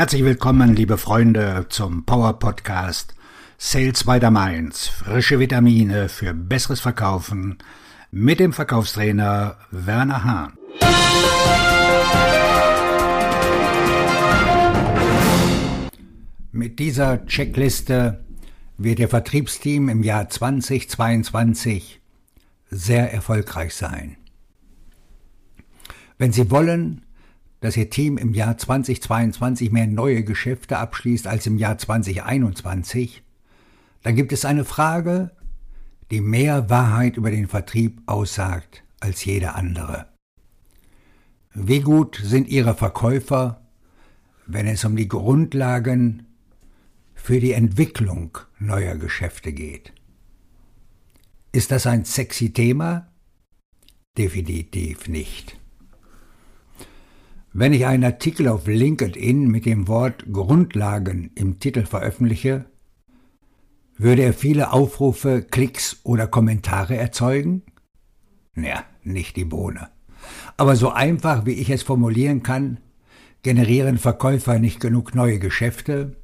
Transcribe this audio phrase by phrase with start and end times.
[0.00, 3.14] Herzlich willkommen, liebe Freunde, zum Power Podcast
[3.58, 4.86] Sales by the Mainz.
[4.86, 7.58] Frische Vitamine für besseres Verkaufen
[8.10, 10.54] mit dem Verkaufstrainer Werner Hahn.
[16.50, 18.24] Mit dieser Checkliste
[18.78, 22.00] wird Ihr Vertriebsteam im Jahr 2022
[22.70, 24.16] sehr erfolgreich sein.
[26.16, 27.04] Wenn Sie wollen,
[27.60, 33.22] dass Ihr Team im Jahr 2022 mehr neue Geschäfte abschließt als im Jahr 2021,
[34.02, 35.30] dann gibt es eine Frage,
[36.10, 40.06] die mehr Wahrheit über den Vertrieb aussagt als jede andere.
[41.52, 43.60] Wie gut sind Ihre Verkäufer,
[44.46, 46.26] wenn es um die Grundlagen
[47.14, 49.92] für die Entwicklung neuer Geschäfte geht?
[51.52, 53.08] Ist das ein sexy Thema?
[54.16, 55.59] Definitiv nicht.
[57.52, 62.66] Wenn ich einen Artikel auf LinkedIn mit dem Wort Grundlagen im Titel veröffentliche,
[63.96, 67.62] würde er viele Aufrufe, Klicks oder Kommentare erzeugen?
[68.54, 69.88] Ja, nicht die Bohne.
[70.56, 72.78] Aber so einfach, wie ich es formulieren kann,
[73.42, 76.16] generieren Verkäufer nicht genug neue Geschäfte,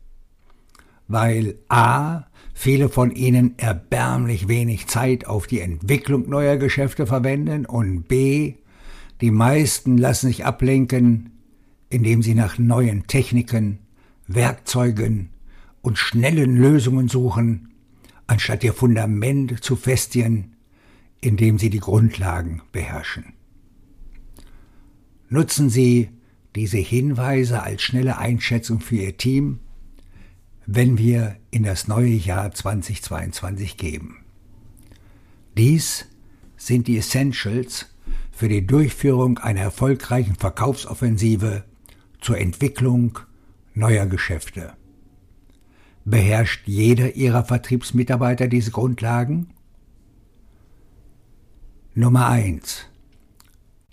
[1.09, 2.25] weil a.
[2.55, 8.55] viele von ihnen erbärmlich wenig Zeit auf die Entwicklung neuer Geschäfte verwenden und b.
[9.21, 11.31] Die meisten lassen sich ablenken,
[11.89, 13.79] indem sie nach neuen Techniken,
[14.27, 15.31] Werkzeugen
[15.83, 17.73] und schnellen Lösungen suchen,
[18.27, 20.57] anstatt ihr Fundament zu festigen,
[21.21, 23.33] indem sie die Grundlagen beherrschen.
[25.29, 26.11] Nutzen Sie
[26.55, 29.59] diese Hinweise als schnelle Einschätzung für Ihr Team,
[30.67, 34.17] wenn wir in das neue Jahr 2022 gehen.
[35.57, 36.07] Dies
[36.57, 37.87] sind die Essentials
[38.37, 41.65] für die Durchführung einer erfolgreichen Verkaufsoffensive
[42.21, 43.19] zur Entwicklung
[43.73, 44.75] neuer Geschäfte.
[46.05, 49.55] Beherrscht jeder Ihrer Vertriebsmitarbeiter diese Grundlagen?
[51.95, 52.85] Nummer eins: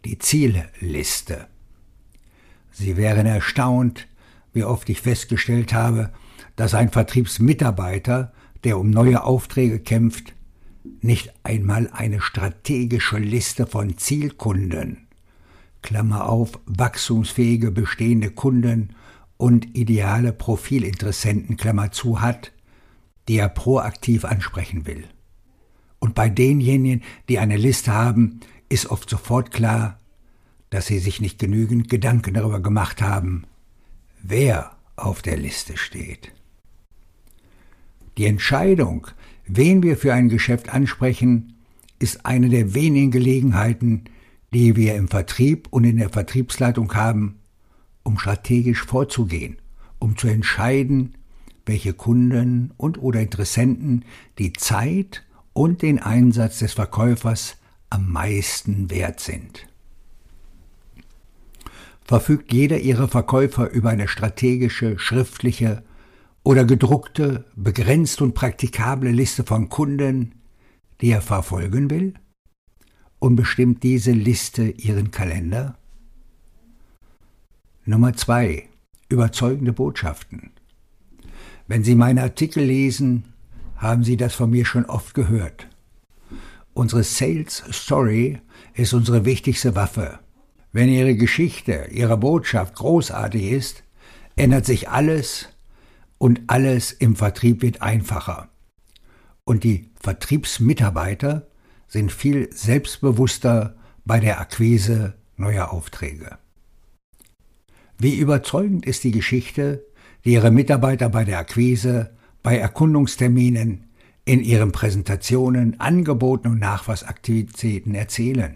[0.03, 1.48] Die Zielliste.
[2.70, 4.09] Sie wären erstaunt,
[4.52, 6.12] wie oft ich festgestellt habe,
[6.58, 8.34] dass ein Vertriebsmitarbeiter,
[8.66, 10.34] der um neue Aufträge kämpft,
[11.02, 15.08] nicht einmal eine strategische Liste von Zielkunden,
[15.82, 18.96] Klammer auf, wachstumsfähige bestehende Kunden
[19.38, 22.52] und ideale Profilinteressenten, Klammer zu, hat,
[23.28, 25.06] die er proaktiv ansprechen will.
[26.00, 30.00] Und bei denjenigen, die eine Liste haben, ist oft sofort klar,
[30.70, 33.44] dass sie sich nicht genügend Gedanken darüber gemacht haben,
[34.22, 36.32] wer auf der Liste steht.
[38.18, 39.08] Die Entscheidung,
[39.46, 41.54] Wen wir für ein Geschäft ansprechen,
[42.00, 44.06] ist eine der wenigen Gelegenheiten,
[44.54, 47.40] die wir im Vertrieb und in der Vertriebsleitung haben,
[48.03, 49.58] um strategisch vorzugehen,
[50.00, 51.16] um zu entscheiden,
[51.66, 54.06] welche Kunden und oder Interessenten
[54.38, 57.58] die Zeit und den Einsatz des Verkäufers
[57.90, 59.68] am meisten wert sind.
[62.03, 65.84] Verfügt jeder ihrer Verkäufer über eine strategische, schriftliche
[66.44, 70.36] oder gedruckte, begrenzt und praktikable Liste von Kunden,
[71.02, 72.14] die er verfolgen will?
[73.20, 75.78] Und bestimmt diese Liste Ihren Kalender?
[77.86, 78.70] Nummer zwei:
[79.09, 80.52] Überzeugende Botschaften.
[81.68, 83.26] Wenn Sie meine Artikel lesen,
[83.78, 85.68] haben Sie das von mir schon oft gehört.
[86.74, 88.42] Unsere Sales Story
[88.74, 90.20] ist unsere wichtigste Waffe.
[90.72, 93.84] Wenn Ihre Geschichte, Ihre Botschaft großartig ist,
[94.36, 95.50] ändert sich alles,
[96.23, 98.47] und alles im Vertrieb wird einfacher.
[99.44, 101.50] Und die Vertriebsmitarbeiter
[101.85, 103.75] sind viel selbstbewusster
[104.06, 106.38] bei der Akquise neuer Aufträge.
[107.97, 109.85] Wie überzeugend ist die Geschichte,
[110.23, 113.90] die Ihre Mitarbeiter bei der Akquise, bei Erkundungsterminen,
[114.23, 118.55] in ihren Präsentationen, Angeboten und Nachweisaktivitäten erzählen?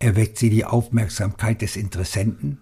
[0.00, 2.58] Erweckt sie die Aufmerksamkeit des Interessenten?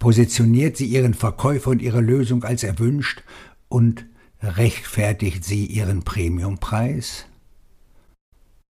[0.00, 3.22] Positioniert sie ihren Verkäufer und ihre Lösung als erwünscht
[3.68, 4.06] und
[4.42, 7.26] rechtfertigt sie ihren Premiumpreis?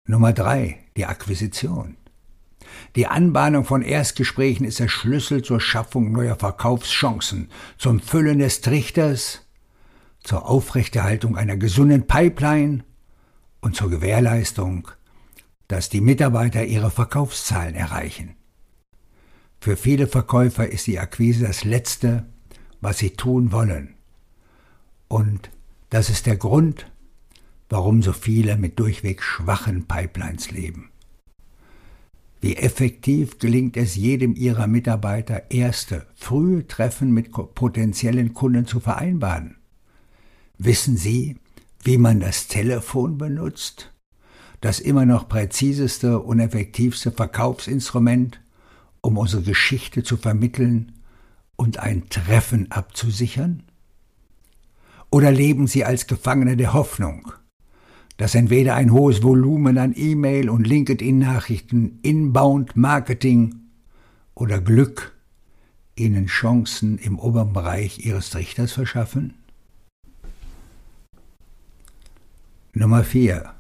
[0.06, 1.96] Nummer drei, die Akquisition.
[2.94, 9.46] Die Anbahnung von Erstgesprächen ist der Schlüssel zur Schaffung neuer Verkaufschancen, zum Füllen des Trichters,
[10.22, 12.84] zur Aufrechterhaltung einer gesunden Pipeline
[13.60, 14.88] und zur Gewährleistung,
[15.68, 18.36] dass die Mitarbeiter ihre Verkaufszahlen erreichen.
[19.64, 22.26] Für viele Verkäufer ist die Akquise das Letzte,
[22.82, 23.94] was sie tun wollen.
[25.08, 25.48] Und
[25.88, 26.92] das ist der Grund,
[27.70, 30.90] warum so viele mit durchweg schwachen Pipelines leben.
[32.42, 39.56] Wie effektiv gelingt es jedem Ihrer Mitarbeiter, erste, frühe Treffen mit potenziellen Kunden zu vereinbaren?
[40.58, 41.38] Wissen Sie,
[41.82, 43.94] wie man das Telefon benutzt?
[44.60, 48.43] Das immer noch präziseste und effektivste Verkaufsinstrument,
[49.04, 50.92] um unsere Geschichte zu vermitteln
[51.56, 53.62] und ein Treffen abzusichern?
[55.10, 57.32] Oder leben Sie als Gefangene der Hoffnung,
[58.16, 63.56] dass entweder ein hohes Volumen an E-Mail und LinkedIn-Nachrichten, Inbound-Marketing
[64.34, 65.14] oder Glück
[65.96, 69.34] Ihnen Chancen im oberen Bereich Ihres Trichters verschaffen?
[72.72, 73.52] Nummer 4.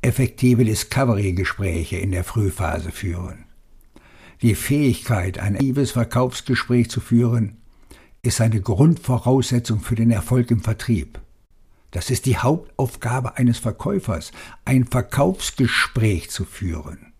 [0.00, 3.44] Effektive Discovery-Gespräche in der Frühphase führen.
[4.40, 7.58] Die Fähigkeit, ein aktives Verkaufsgespräch zu führen,
[8.22, 11.20] ist eine Grundvoraussetzung für den Erfolg im Vertrieb.
[11.90, 14.32] Das ist die Hauptaufgabe eines Verkäufers,
[14.64, 17.12] ein Verkaufsgespräch zu führen.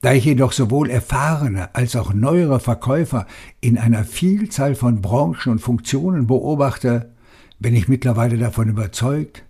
[0.00, 3.26] Da ich jedoch sowohl erfahrene als auch neuere Verkäufer
[3.60, 7.12] in einer Vielzahl von Branchen und Funktionen beobachte,
[7.60, 9.44] bin ich mittlerweile davon überzeugt,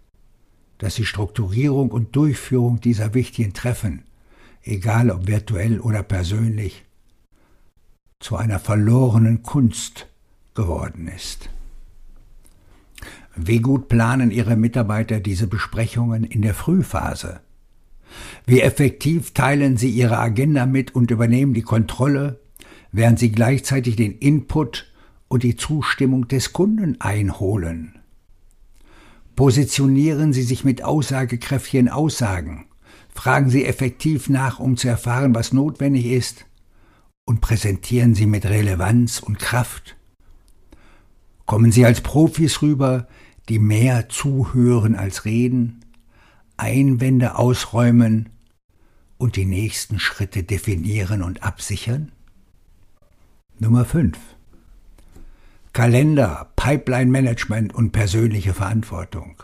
[0.76, 4.02] dass die Strukturierung und Durchführung dieser wichtigen Treffen,
[4.62, 6.85] egal ob virtuell oder persönlich,
[8.20, 10.06] zu einer verlorenen Kunst
[10.55, 11.49] geworden ist.
[13.35, 17.41] Wie gut planen Ihre Mitarbeiter diese Besprechungen in der Frühphase?
[18.47, 22.41] Wie effektiv teilen Sie Ihre Agenda mit und übernehmen die Kontrolle,
[22.93, 24.93] während Sie gleichzeitig den Input
[25.29, 27.99] und die Zustimmung des Kunden einholen?
[29.35, 32.67] Positionieren Sie sich mit aussagekräftigen Aussagen,
[33.14, 36.47] fragen Sie effektiv nach, um zu erfahren, was notwendig ist,
[37.25, 39.97] und präsentieren Sie mit Relevanz und Kraft.
[41.47, 43.06] Kommen Sie als Profis rüber,
[43.49, 45.85] die mehr zuhören als reden,
[46.56, 48.29] Einwände ausräumen
[49.19, 52.12] und die nächsten Schritte definieren und absichern?
[53.59, 54.19] Nummer 5.
[55.73, 59.43] Kalender, Pipeline Management und persönliche Verantwortung.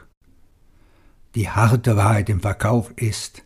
[1.35, 3.45] Die harte Wahrheit im Verkauf ist,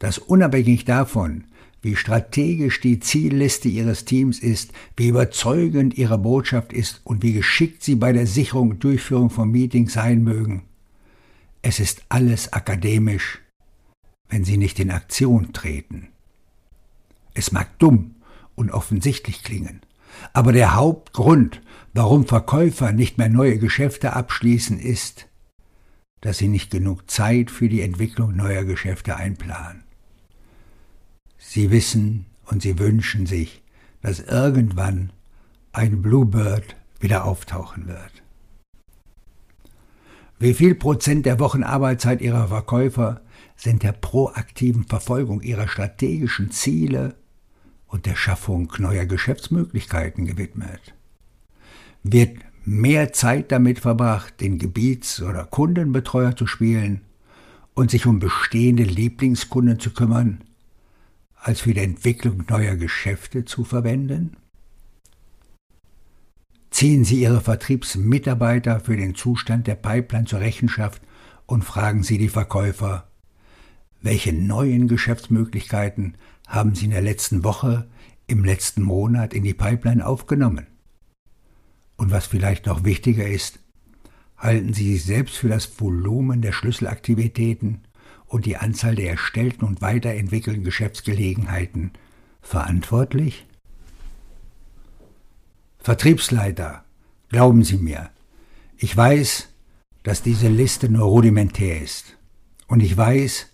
[0.00, 1.44] dass unabhängig davon,
[1.82, 7.84] wie strategisch die Zielliste Ihres Teams ist, wie überzeugend Ihre Botschaft ist und wie geschickt
[7.84, 10.64] Sie bei der Sicherung und Durchführung von Meetings sein mögen.
[11.62, 13.40] Es ist alles akademisch,
[14.28, 16.08] wenn Sie nicht in Aktion treten.
[17.34, 18.16] Es mag dumm
[18.56, 19.80] und offensichtlich klingen,
[20.32, 21.62] aber der Hauptgrund,
[21.94, 25.28] warum Verkäufer nicht mehr neue Geschäfte abschließen, ist,
[26.20, 29.84] dass sie nicht genug Zeit für die Entwicklung neuer Geschäfte einplanen.
[31.42, 33.62] Sie wissen und sie wünschen sich,
[34.02, 35.10] dass irgendwann
[35.72, 38.22] ein Bluebird wieder auftauchen wird.
[40.38, 43.22] Wie viel Prozent der Wochenarbeitszeit Ihrer Verkäufer
[43.56, 47.14] sind der proaktiven Verfolgung ihrer strategischen Ziele
[47.86, 50.94] und der Schaffung neuer Geschäftsmöglichkeiten gewidmet?
[52.02, 52.36] Wird
[52.66, 57.00] mehr Zeit damit verbracht, den Gebiets- oder Kundenbetreuer zu spielen
[57.72, 60.44] und sich um bestehende Lieblingskunden zu kümmern,
[61.40, 64.36] als für die Entwicklung neuer Geschäfte zu verwenden?
[66.70, 71.02] Ziehen Sie Ihre Vertriebsmitarbeiter für den Zustand der Pipeline zur Rechenschaft
[71.46, 73.08] und fragen Sie die Verkäufer,
[74.02, 76.16] welche neuen Geschäftsmöglichkeiten
[76.46, 77.88] haben Sie in der letzten Woche,
[78.26, 80.66] im letzten Monat in die Pipeline aufgenommen?
[81.96, 83.58] Und was vielleicht noch wichtiger ist,
[84.38, 87.82] halten Sie sich selbst für das Volumen der Schlüsselaktivitäten
[88.30, 91.92] und die Anzahl der erstellten und weiterentwickelten Geschäftsgelegenheiten
[92.40, 93.44] verantwortlich?
[95.80, 96.84] Vertriebsleiter,
[97.28, 98.10] glauben Sie mir,
[98.78, 99.48] ich weiß,
[100.04, 102.16] dass diese Liste nur rudimentär ist.
[102.68, 103.48] Und ich weiß,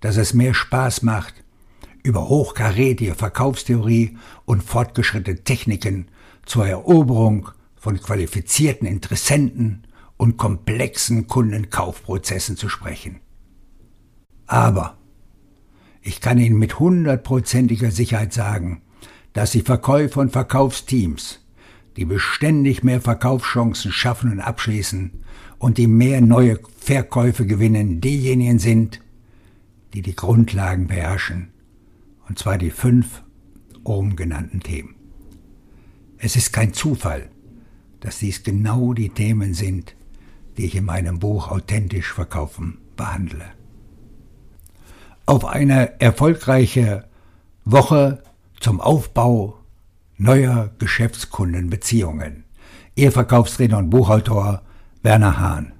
[0.00, 1.34] dass es mehr Spaß macht,
[2.02, 4.16] über hochkarätige Verkaufstheorie
[4.46, 6.08] und fortgeschrittene Techniken
[6.46, 13.20] zur Eroberung von qualifizierten Interessenten und komplexen Kundenkaufprozessen zu sprechen.
[14.54, 14.96] Aber
[16.00, 18.82] ich kann Ihnen mit hundertprozentiger Sicherheit sagen,
[19.32, 21.40] dass die Verkäufer und Verkaufsteams,
[21.96, 25.10] die beständig mehr Verkaufschancen schaffen und abschließen
[25.58, 29.00] und die mehr neue Verkäufe gewinnen, diejenigen sind,
[29.92, 31.48] die die Grundlagen beherrschen,
[32.28, 33.24] und zwar die fünf
[33.82, 34.94] oben genannten Themen.
[36.18, 37.28] Es ist kein Zufall,
[37.98, 39.96] dass dies genau die Themen sind,
[40.56, 43.46] die ich in meinem Buch Authentisch verkaufen behandle
[45.26, 47.04] auf eine erfolgreiche
[47.64, 48.22] Woche
[48.60, 49.58] zum Aufbau
[50.16, 52.44] neuer Geschäftskundenbeziehungen.
[52.94, 54.62] Ihr Verkaufstrainer und Buchautor
[55.02, 55.72] Werner Hahn.